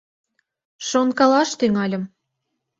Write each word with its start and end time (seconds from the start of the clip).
Шонкалаш 0.87 1.49
тӱҥальым. 1.59 2.03